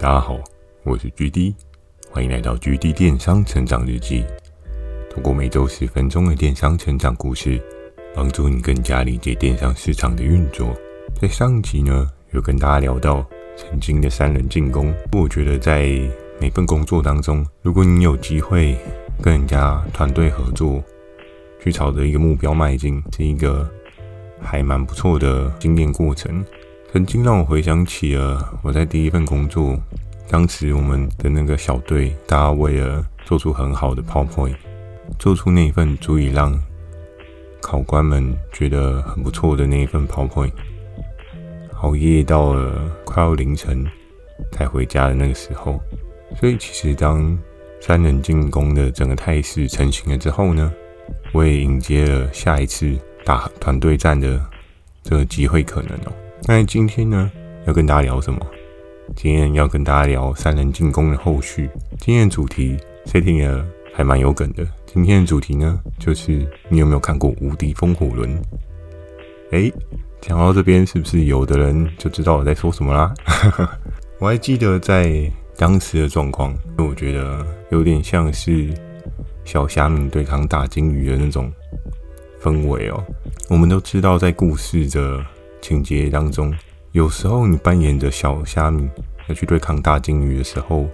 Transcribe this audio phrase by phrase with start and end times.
[0.00, 0.38] 大家好，
[0.84, 1.52] 我是 GD，
[2.08, 4.24] 欢迎来到 GD 电商成长日记。
[5.10, 7.60] 通过每周十分钟的电商成长故事，
[8.14, 10.72] 帮助你更加理解电商市场的运作。
[11.20, 14.94] 在上一集呢，有跟大家聊到曾经的三人进攻。
[15.10, 16.00] 我觉得在
[16.40, 18.78] 每份工作当中，如果你有机会
[19.20, 20.80] 跟人家团队合作，
[21.60, 23.68] 去朝着一个目标迈进，是一个
[24.40, 26.44] 还蛮不错的经验过程。
[26.90, 29.78] 曾经让我回想起了我在第一份工作，
[30.26, 34.56] 当时我们的那个小队，大家为了做出很好的 PowerPoint，
[35.18, 36.58] 做出那一份足以让
[37.60, 40.52] 考官们觉得很不错的那一份 PowerPoint，
[41.82, 43.86] 熬夜到了快要凌晨
[44.50, 45.78] 才回家的那个时候。
[46.40, 47.38] 所以其实当
[47.80, 50.72] 三人进攻的整个态势成型了之后呢，
[51.32, 52.96] 我也迎接了下一次
[53.26, 54.42] 打团队战的
[55.02, 56.12] 这个机会可能哦。
[56.46, 57.30] 那今天呢，
[57.66, 58.40] 要跟大家聊什么？
[59.16, 61.68] 今天要跟大家聊三人进攻的后续。
[61.98, 64.66] 今天的主题 setting 了还蛮有梗的。
[64.86, 68.30] 今天的主题呢，就是你有没有看过《无敌风火轮》？
[69.50, 69.72] 诶，
[70.20, 73.12] 讲到这边，是不是有的人就知道我在说什么啦？
[74.18, 78.68] 我还记得在当时的状况，我觉得有点像是
[79.44, 81.50] 小虾米对抗大鲸鱼的那种
[82.42, 83.04] 氛围哦。
[83.48, 85.24] 我们都知道，在故事的
[85.60, 86.54] 情节当中，
[86.92, 88.88] 有时候你扮演着小虾米
[89.28, 90.86] 要去对抗大鲸鱼的时候，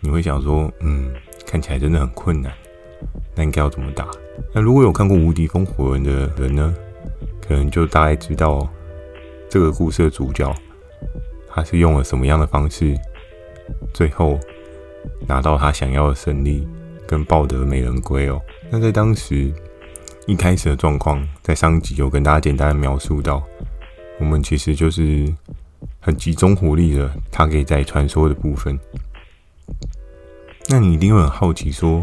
[0.00, 1.12] 你会想说，嗯，
[1.46, 2.52] 看起来真的很困难，
[3.34, 4.08] 那应该要怎么打？
[4.52, 6.74] 那如果有看过《无敌风火轮》的人呢，
[7.40, 8.68] 可能就大概知道
[9.48, 10.54] 这个故事的主角
[11.48, 12.94] 他是用了什么样的方式，
[13.92, 14.38] 最后
[15.26, 16.66] 拿到他想要的胜利，
[17.06, 18.40] 跟抱得美人归哦。
[18.70, 19.52] 那在当时。
[20.26, 23.42] 一开始的状况，在上集有跟大家简单的描述到，
[24.18, 25.30] 我们其实就是
[26.00, 28.78] 很集中火力的，他可以在传说的部分。
[30.68, 32.02] 那你一定会很好奇，说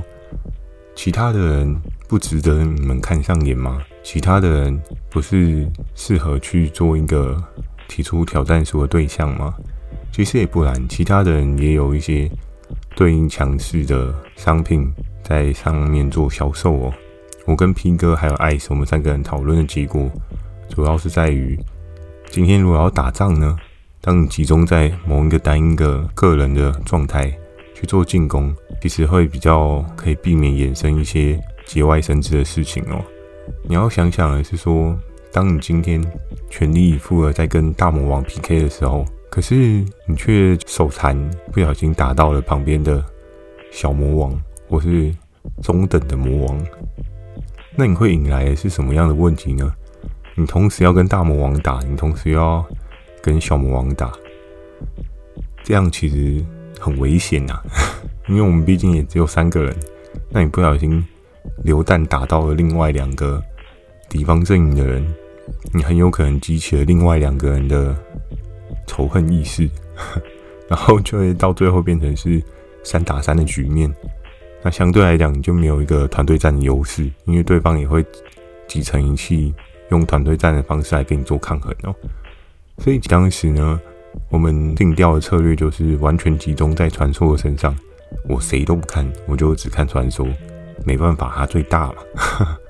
[0.93, 1.75] 其他的人
[2.07, 3.81] 不值得你们看上眼吗？
[4.03, 4.79] 其他的人
[5.09, 7.35] 不是适合去做一个
[7.87, 9.51] 提出挑战书的对象吗？
[10.11, 12.29] 其实也不然，其他的人也有一些
[12.95, 14.91] 对应强势的商品
[15.23, 16.93] 在上面做销售哦。
[17.45, 20.09] 我跟 P 哥还有 Ice，我们三个人讨论的结果，
[20.69, 21.59] 主要是在于，
[22.29, 23.57] 今天如果要打仗呢，
[23.99, 27.31] 当你集中在某一个单一个个人的状态
[27.73, 33.01] 去做进攻，其实会比较可以避免衍生一些节外生枝的事情哦。
[33.67, 34.95] 你要想想的是说，
[35.31, 36.01] 当你今天
[36.49, 39.55] 全力以赴的在跟大魔王 PK 的时候，可是
[40.05, 41.17] 你却手残，
[41.51, 43.03] 不小心打到了旁边的
[43.71, 45.13] 小魔王或是
[45.63, 46.65] 中等的魔王。
[47.75, 49.73] 那你会引来的是什么样的问题呢？
[50.35, 52.65] 你同时要跟大魔王打，你同时要
[53.21, 54.11] 跟小魔王打，
[55.63, 56.43] 这样其实
[56.79, 57.61] 很危险呐。
[58.27, 59.75] 因为我们毕竟也只有三个人，
[60.29, 61.03] 那你不小心
[61.63, 63.41] 流弹打到了另外两个
[64.09, 65.05] 敌方阵营的人，
[65.73, 67.95] 你很有可能激起了另外两个人的
[68.85, 69.69] 仇恨意识，
[70.69, 72.41] 然后就会到最后变成是
[72.83, 73.93] 三打三的局面。
[74.63, 78.05] 那相对来讲，你就没有一个团队战的优势，因为对方也会
[78.67, 79.53] 集成一气，
[79.89, 81.95] 用团队战的方式来跟你做抗衡哦。
[82.77, 83.81] 所以当时呢，
[84.29, 87.75] 我们定调的策略就是完全集中在传说的身上，
[88.29, 90.27] 我谁都不看，我就只看传说。
[90.83, 91.95] 没办法，它最大嘛。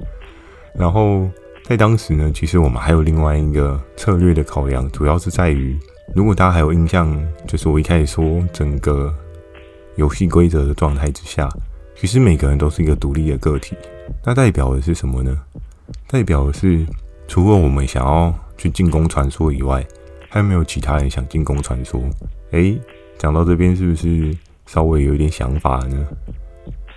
[0.76, 1.30] 然后
[1.64, 5.78] 在当时呢，其实我们还有另外一个策略的考量，主要是在于，
[6.16, 9.14] 如果大家还有印象，就是我一开始说整个
[9.96, 11.50] 游戏规则的状态之下。
[12.02, 13.78] 其实每个人都是一个独立的个体，
[14.26, 15.38] 那代表的是什么呢？
[16.08, 16.84] 代表的是，
[17.28, 19.86] 除了我们想要去进攻传说以外，
[20.28, 22.02] 还有没有其他人想进攻传说？
[22.54, 22.76] 诶，
[23.20, 24.36] 讲到这边是不是
[24.66, 26.08] 稍微有一点想法呢？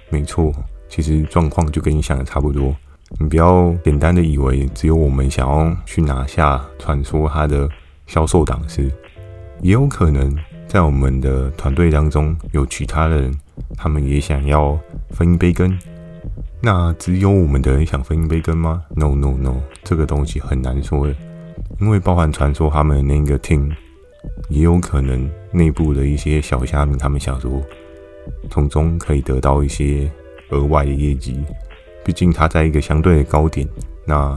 [0.08, 0.50] 没错，
[0.88, 2.74] 其实状况就跟你想的差不多。
[3.20, 7.68] 你不要简单的以为只有我们想要去拿下传说它的
[8.06, 8.90] 销售档次，
[9.60, 10.34] 也有可能
[10.66, 13.30] 在我们的团队当中有其他人。
[13.76, 14.78] 他们也想要
[15.10, 15.78] 分一杯羹，
[16.60, 21.14] 那只有我们的人想分一杯羹吗？No No No，这个东西很难说的，
[21.80, 23.70] 因为包含传说他们那个 team，
[24.48, 27.62] 也有可能内部的一些小虾米，他们想说
[28.50, 30.10] 从中可以得到一些
[30.50, 31.38] 额外的业绩，
[32.04, 33.68] 毕竟他在一个相对的高点，
[34.06, 34.36] 那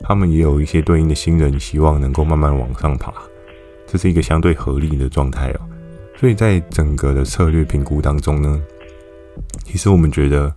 [0.00, 3.12] 他们也有一些对应的新人，希望能够慢慢往上爬，
[3.86, 5.60] 这是一个相对合理的状态哦。
[6.16, 8.60] 所以在整个的策略评估当中呢，
[9.64, 10.52] 其实我们觉得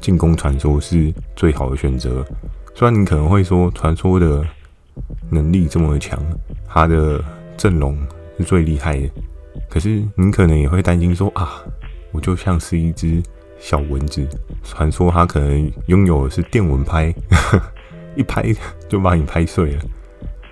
[0.00, 2.24] 进攻传说是最好的选择。
[2.74, 4.42] 虽然你可能会说传说的
[5.30, 6.18] 能力这么强，
[6.66, 7.22] 他的
[7.56, 7.98] 阵容
[8.38, 9.10] 是最厉害的，
[9.68, 11.62] 可是你可能也会担心说啊，
[12.12, 13.22] 我就像是一只
[13.58, 14.26] 小蚊子，
[14.62, 17.14] 传说它可能拥有的是电蚊拍，
[18.16, 18.54] 一拍
[18.88, 19.82] 就把你拍碎了，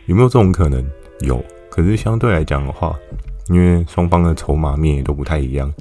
[0.07, 0.85] 有没有这种可能？
[1.21, 2.99] 有，可是相对来讲的话，
[3.49, 5.73] 因为双方的筹码面也都不太一样。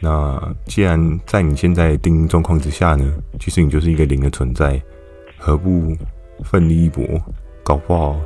[0.00, 4.80] 那既然在你现在定状况之下呢，其实你就是一个零的存在，
[5.38, 5.96] 何不
[6.44, 7.02] 奋力一搏？
[7.62, 8.20] 搞不好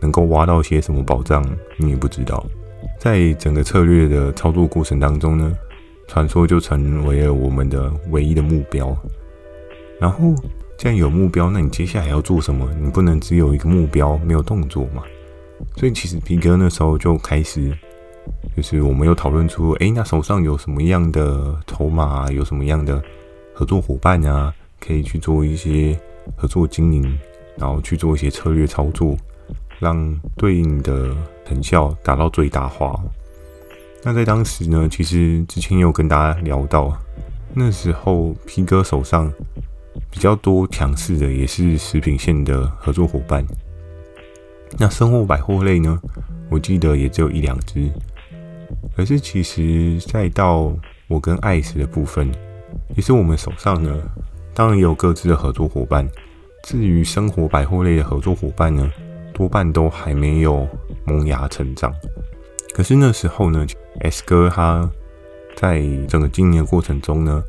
[0.00, 1.44] 能够挖到些什么宝藏，
[1.76, 2.44] 你也不知道。
[2.98, 5.52] 在整个策略的操作过程当中呢，
[6.08, 8.96] 传说就成为了我们的唯一的目标。
[10.00, 10.34] 然后，
[10.76, 12.68] 既然有目标，那你接下来要做什么？
[12.80, 15.04] 你不能只有一个目标，没有动作嘛？
[15.76, 17.72] 所以，其实皮哥那时候就开始，
[18.56, 23.02] 就是我们又讨论出，哎，那手上有什么样的筹码，有什么样的
[23.52, 25.98] 合作伙伴啊，可以去做一些
[26.36, 27.18] 合作经营，
[27.56, 29.16] 然后去做一些策略操作，
[29.78, 32.94] 让对应的成效达到最大化。
[34.02, 36.96] 那在当时呢，其实之前有跟大家聊到，
[37.52, 39.32] 那时候皮哥手上
[40.10, 43.44] 比较多强势的，也是食品线的合作伙伴。
[44.78, 46.00] 那生活百货类呢，
[46.50, 47.90] 我记得也只有一两只。
[48.96, 50.72] 可是其实再到
[51.08, 52.30] 我跟艾斯的部分，
[52.94, 53.96] 其实我们手上呢，
[54.52, 56.08] 当然也有各自的合作伙伴。
[56.64, 58.90] 至于生活百货类的合作伙伴呢，
[59.32, 60.66] 多半都还没有
[61.06, 61.92] 萌芽成长。
[62.72, 63.66] 可是那时候呢
[64.00, 64.90] ，S 哥他
[65.56, 67.42] 在整个经营的过程中呢，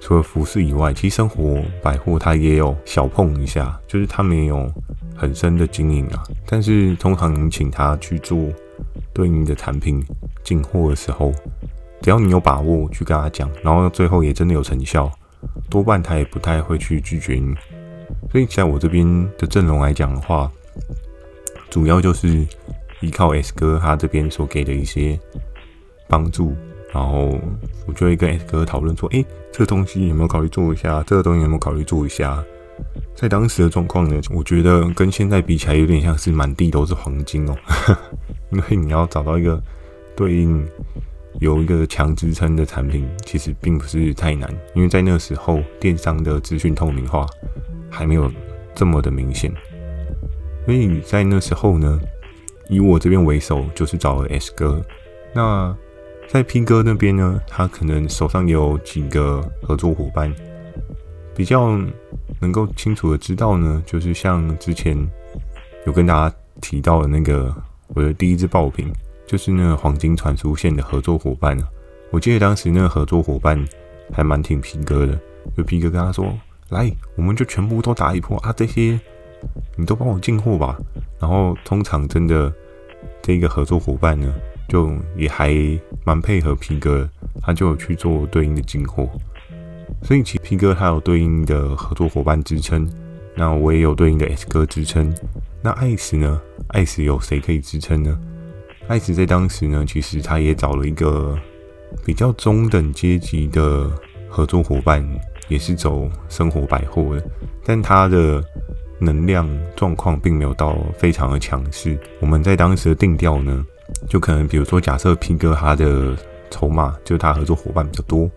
[0.00, 4.72] 除了服饰以外，其实生活百货他也有小碰一下，就是他没有
[5.16, 6.22] 很深的经营啊。
[6.46, 8.38] 但是通常你请他去做
[9.12, 10.04] 对应的产品
[10.42, 11.32] 进货的时候，
[12.02, 15.10] 只要你有把握去跟他讲，然后最后也真的有成效，
[15.68, 17.54] 多半他也不太会去拒绝你。
[18.30, 19.06] 所以在我这边
[19.38, 20.50] 的阵容来讲的话，
[21.68, 22.46] 主要就是。
[23.02, 25.18] 依靠 S 哥他这边所给的一些
[26.06, 26.54] 帮助，
[26.92, 27.30] 然后
[27.86, 31.02] 我就会跟 S 哥讨论说：“诶，这个东西有没有考虑做一下？
[31.06, 32.44] 这个东西有没有考虑做一下？”
[33.14, 37.56] 在当时的状况呢，我觉得跟现在比起来，有点像是满地都是黄金哦。
[38.52, 39.62] 因为你要找到一个
[40.16, 40.66] 对应
[41.38, 47.26] 有一个强支撑的产品，其实并不是太难，因为在那时候电商的资讯透明化
[47.90, 48.30] 还没有
[48.74, 49.52] 这么的明显，
[50.64, 52.00] 所以在那时候呢。
[52.72, 54.80] 以我这边为首，就是找了 S 哥。
[55.34, 55.76] 那
[56.28, 60.32] 在 P 哥那边呢，他可能手上有几个合作伙伴，
[61.34, 61.76] 比较
[62.40, 64.96] 能够清楚的知道呢，就是像之前
[65.86, 67.54] 有跟大家提到的那个
[67.88, 68.92] 我的第一支爆品，
[69.26, 71.56] 就是那个黄金传输线的合作伙伴。
[72.10, 73.64] 我记得当时那个合作伙伴
[74.12, 75.20] 还蛮挺皮哥的，
[75.56, 76.36] 就皮哥跟他说
[76.70, 78.98] ：“来，我们就全部都打一波啊，这些
[79.76, 80.76] 你都帮我进货吧。”
[81.20, 82.52] 然后通常真的。
[83.22, 84.30] 这个合作伙伴呢，
[84.68, 85.54] 就也还
[86.04, 87.08] 蛮配合皮哥，
[87.40, 89.08] 他就去做对应的进货，
[90.02, 92.88] 所以其实皮哥他有对应的合作伙伴支撑，
[93.34, 95.14] 那我也有对应的 S 哥支撑，
[95.62, 96.40] 那艾斯呢？
[96.68, 98.18] 艾斯有谁可以支撑呢？
[98.88, 101.38] 艾斯在当时呢，其实他也找了一个
[102.04, 103.90] 比较中等阶级的
[104.28, 105.06] 合作伙伴，
[105.48, 107.24] 也是走生活百货的，
[107.64, 108.42] 但他的。
[109.02, 111.98] 能量状况并没有到非常的强势。
[112.20, 113.64] 我们在当时的定调呢，
[114.10, 116.14] 就可能比如说，假设 P 哥他的
[116.50, 118.30] 筹码就是他合作伙伴比较多，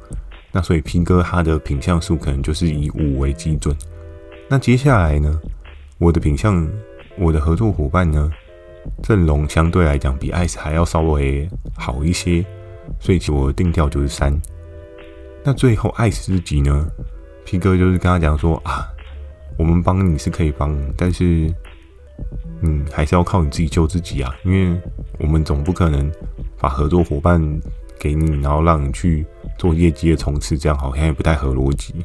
[0.53, 3.75] 那所以 P 哥他的品相数可能就是以五为基准。
[4.48, 5.41] 那接下来呢，
[5.98, 6.65] 我的品相，
[7.17, 8.31] 我的合作伙伴呢，
[9.01, 12.45] 阵容相对来讲比艾斯还要稍微好一些，
[13.00, 14.33] 所以我的定调就是三。
[15.43, 16.88] 那最后艾斯自己呢
[17.43, 18.88] ，P 哥就是跟他讲说啊。
[19.55, 21.48] 我们帮你是可以帮，但是，
[22.62, 24.36] 嗯，还是要靠你自己救自己啊！
[24.43, 24.81] 因为
[25.19, 26.12] 我们总不可能
[26.57, 27.39] 把合作伙伴
[28.03, 29.25] 给你，然后让你去
[29.57, 31.95] 做业绩的冲刺，这样好像也不太合逻辑。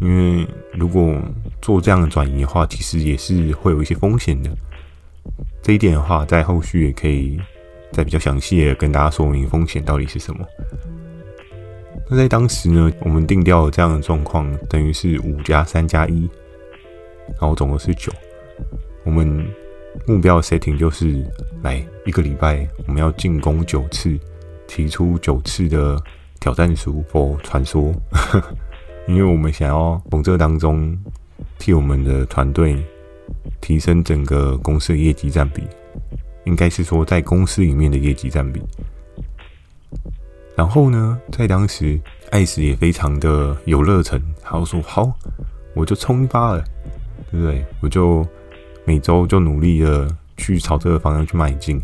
[0.00, 1.20] 因为如果
[1.60, 4.48] 做这样的转移的话，其实也是会有一些风险的。
[5.60, 7.40] 这一点的话，在后续也可以
[7.90, 10.46] 再比较详细的跟大家说明风险到底是什么。
[12.08, 16.30] 那在当时呢，我们定调了这样的状况，等于是五加三加一。
[17.30, 18.12] 然后总共是九，
[19.04, 19.46] 我们
[20.06, 21.24] 目标 setting 就是
[21.62, 24.18] 来一个礼拜，我们要进攻九次，
[24.70, 26.00] 提出九次的
[26.38, 27.92] 挑战书或传说，
[29.08, 30.96] 因为我们想要从这当中
[31.58, 32.80] 替我们的团队
[33.60, 35.64] 提升整个公司的业绩占比，
[36.44, 38.62] 应该是说在公司里面的业绩占比。
[40.54, 42.00] 然后呢，在当时
[42.30, 45.12] 艾斯也非常的有热忱，他就说好，
[45.74, 46.64] 我就冲一发了。
[47.32, 47.64] 对不对？
[47.80, 48.26] 我就
[48.84, 51.80] 每周就努力的去朝这个方向去迈进。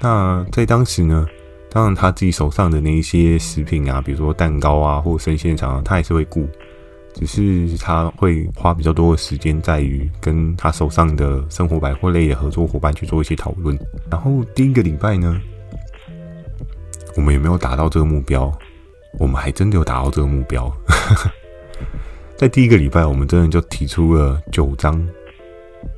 [0.00, 1.26] 那在当时呢，
[1.72, 6.46] 当然他自己手上的那一些食品啊，比如说蛋糕啊或生鲜肠啊，他还是会顾。
[7.14, 13.78] 只是他会花比较多的时间在于跟他手上的生活百货类的合作伙伴去做一些讨论。
[14.10, 15.38] 然后第一个礼拜呢，
[17.16, 18.50] 我们有没有达到这个目标？
[19.18, 20.74] 我们还真的有达到这个目标。
[22.34, 25.06] 在第一个礼拜，我们真的就提出了九张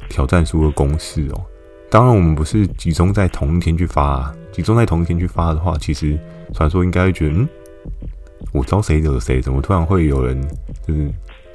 [0.09, 1.45] 挑战书的公式哦。
[1.95, 6.19] 当然，我们不是集中在同一天去发啊，集中在同一天去发的话，其实
[6.53, 7.49] 传说应该会觉得，嗯。
[8.53, 9.41] 我招谁惹谁？
[9.41, 10.41] 怎么突然会有人
[10.85, 11.09] 就是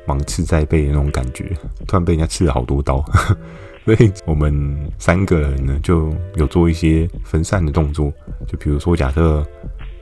[0.06, 1.44] 芒刺在背的那种感觉？
[1.86, 3.04] 突然被人家刺了好多刀，
[3.84, 8.10] 所以我们三个人呢就有做一些分散的动作。
[8.48, 9.46] 就比如说，假设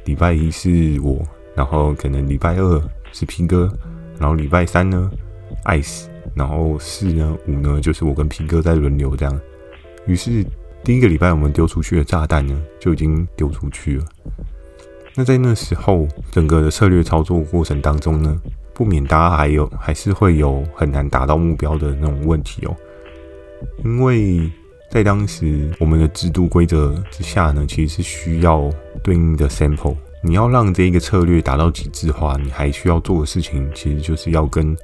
[0.05, 1.19] 礼拜一是我，
[1.55, 2.79] 然后可能礼拜二
[3.11, 3.67] 是皮哥，
[4.19, 5.09] 然后礼拜三呢
[5.63, 9.41] 艾斯，然后四呢五呢就是我跟皮哥在轮流这样。
[10.07, 10.43] 于是
[10.83, 14.05] 第一个礼拜我们丢出去的炸弹呢就已经丢出去了。
[15.13, 18.39] 那在那时候，整个的策略操作过程当中呢，
[18.73, 22.75] 不免大家还有还是会有很难达到目标的那种问题哦。
[23.83, 24.49] 因为
[24.91, 28.69] 在当时我们的制度规则之下呢，其实是需要
[29.03, 29.95] 对应的 sample。
[30.23, 34.75] 你要让这一个策略达到极致化，你还需要做的事情，其实就是要跟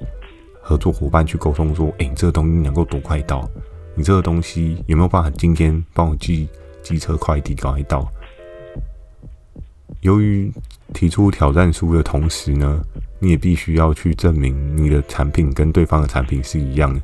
[0.60, 3.48] 合作伙伴去沟通说：哎，你这个东西能够多快到？
[3.96, 6.48] 你这个东西有没有办法今天帮我寄
[6.82, 8.10] 机车快递赶快到？
[10.00, 10.52] 由于
[10.92, 12.82] 提出挑战书的同时呢，
[13.18, 17.00] 你也必须要去证明你的产品跟对方的产品是一样的。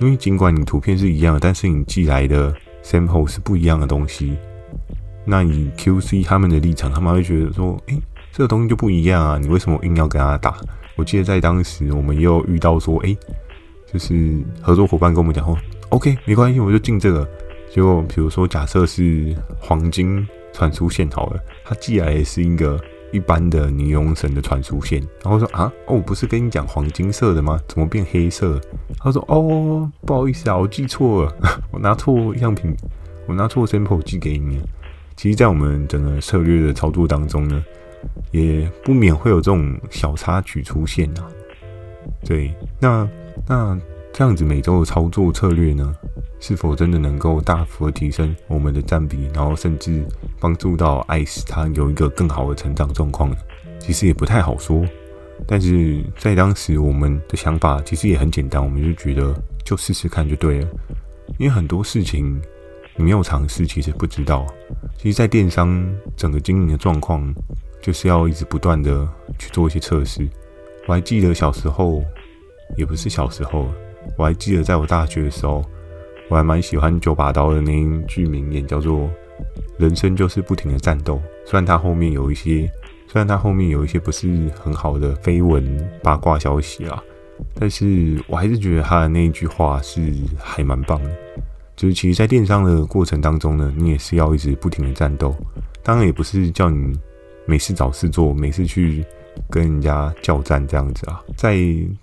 [0.00, 4.36] 因为尽管你图片是一样的，但是你寄来的 sample 是不一样的东西。
[5.24, 7.98] 那以 QC 他们的立场，他们会觉得说：“诶，
[8.30, 10.58] 这个东西就不一样啊，你为什么硬要跟他打？”
[10.96, 13.16] 我记得在当时，我们也有遇到说：“诶，
[13.90, 15.56] 就是合作伙伴跟我们讲说
[15.90, 17.28] ，OK，没关系，我就进这个。”
[17.70, 20.26] 结果比如说，假设是黄金。
[20.52, 27.60] 传输线好了，它寄来的是一个一般的尼龙绳的传输线，然后说啊，哦，我不是跟你讲黄金色的吗？
[27.68, 28.58] 怎么变黑色？
[28.98, 31.36] 他说哦，不好意思啊，我记错了，
[31.70, 32.74] 我拿错样品，
[33.28, 34.58] 我拿错 sample 寄给你。
[35.14, 37.62] 其实，在我们整个策略的操作当中呢，
[38.30, 41.28] 也不免会有这种小插曲出现啊。
[42.24, 42.50] 对，
[42.80, 43.06] 那
[43.46, 43.78] 那。
[44.16, 45.94] 这样子每周的操作策略呢，
[46.40, 50.02] 是否真的能够大幅的提升我们的占比，然后甚至
[50.40, 53.36] 帮助到艾斯他有一个更好的成长状况呢？
[53.78, 54.82] 其实也不太好说。
[55.46, 60.68] 但是在当时我们的想法其实也很简单，我们就觉得就试试看就对了。
[61.38, 62.40] 因为很多事情
[62.96, 64.46] 你没有尝试，其实不知道。
[64.96, 67.34] 其实，在电商整个经营的状况，
[67.82, 69.06] 就是要一直不断的
[69.38, 70.26] 去做一些测试。
[70.86, 72.02] 我还记得小时候，
[72.78, 73.68] 也不是小时候。
[74.16, 75.64] 我还记得，在我大学的时候，
[76.28, 79.08] 我还蛮喜欢九把刀的那一句名言，叫做
[79.78, 81.20] “人生就是不停的战斗”。
[81.44, 82.70] 虽然它后面有一些，
[83.06, 87.02] 虽然它后面有一些不是很好的绯闻八卦消息啦，
[87.54, 90.00] 但是我还是觉得他的那一句话是
[90.38, 91.10] 还蛮棒的。
[91.76, 95.36] 就是其实，在电商的过程当中呢，你也是要一直不停的战斗。
[95.82, 96.98] 当然，也不是叫你
[97.44, 99.04] 没事找事做，没事去。
[99.50, 101.56] 跟人家叫战这样子啊，在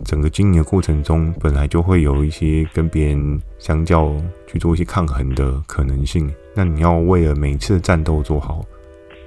[0.06, 4.16] 整个经营的过程中，本来就会有一些跟别人相较
[4.48, 6.32] 去做一些抗衡的可能性。
[6.56, 8.64] 那你要为了每次的战斗做好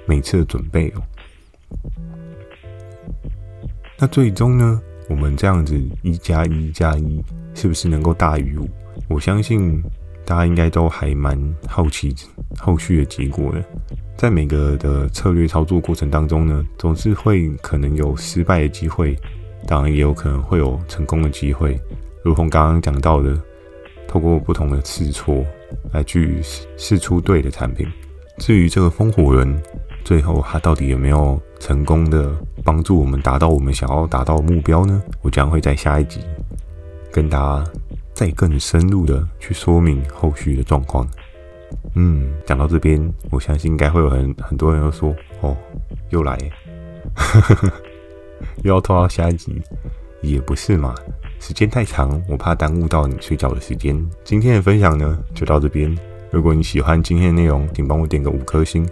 [0.05, 1.01] 每次的准备哦。
[3.97, 7.23] 那最终呢，我们这样子一加一加一，
[7.53, 8.69] 是不是能够大于五？
[9.07, 9.81] 我相信。
[10.27, 12.13] 大家应该都还蛮好奇
[12.59, 13.63] 后续的结果的。
[14.17, 19.15] 在每个的策略操作过程当中呢，总是会可能有失败的机会，
[19.67, 21.79] 当然也有可能会有成功的机会。
[22.23, 23.39] 如同刚刚讲到的，
[24.07, 25.45] 透过不同的试错
[25.93, 26.41] 来去
[26.75, 27.87] 试出对的产品。
[28.39, 29.61] 至于这个风火轮，
[30.03, 34.99] 最后它到底有没有成功的帮助我们达到我们想要达到的目标呢？
[35.21, 36.21] 我将会在下一集
[37.11, 37.71] 跟大家。
[38.17, 41.07] 再更深入的去说明后续的状况。
[41.95, 45.55] 嗯，讲到这边，我相信应该会有很很多人都说：“哦，
[46.09, 46.37] 又来，
[48.63, 49.61] 又要拖到下一集。”
[50.21, 50.95] 也不是嘛，
[51.39, 54.03] 时间太长，我怕耽误到你睡觉的时间。
[54.23, 55.95] 今天的分享呢，就到这边。
[56.31, 58.85] 如果你喜欢今天的内容，请帮我点个五颗星。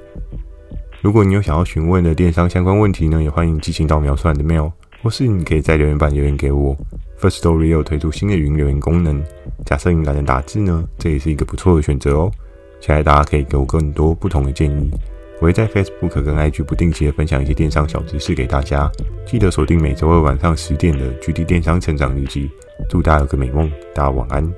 [1.01, 4.71] 如果你有想要询问的电商相关问题呢，也欢迎寄信到描述栏的 mail，
[5.01, 6.77] 或是你可以在留言板留言给我。
[7.19, 9.21] Firstory 有推出新的语音留言功能，
[9.65, 12.31] 假设你懒得打字呢，这也是一个不错的选择哦。
[12.79, 14.91] 期待大家可以给我更多不同的建议，
[15.39, 18.91] 我会在 Facebook 跟 IG 不定期的分享一些电商小知识给大家。
[19.25, 22.49] 记得锁定每周二晚上十点的 GD 电商成长日记，
[22.89, 24.53] 祝大家有个美梦，大家晚安。